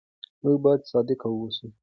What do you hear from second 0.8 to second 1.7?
صادق واوسو.